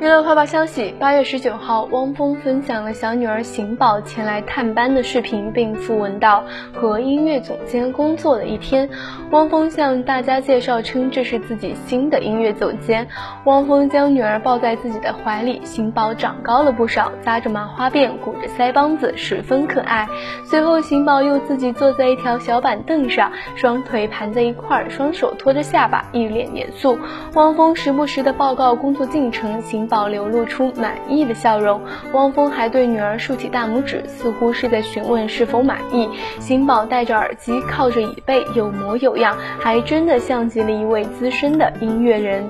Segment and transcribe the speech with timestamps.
[0.00, 8.88] 娱乐快报消息：八月十九号，汪峰分享了小女儿邢宝前来探班的视频，并附文道：“和音乐总监工作的一天。”
[9.32, 13.08] 汪峰向大家介绍称，这是自己新的音乐总监。
[13.44, 20.06] 汪峰将女儿抱在自己的怀里，邢宝长高了不少，扎着麻花辫，鼓着腮帮子，十分可爱。
[20.44, 26.96] 随后，邢宝又自己坐在一条小板凳上，双腿盘在一块，双手托着下巴，一脸严肃。
[27.34, 29.87] 汪峰时不时的报告工作进程，邢。
[29.88, 31.80] 宝流露出满意的笑容，
[32.12, 36.08] 汪峰还对女儿竖起大拇指，似乎是在询问是否满意。
[36.38, 42.44] 邢宝戴着耳机，靠着椅背，有模有样，还真的像极了一位资深的音乐人。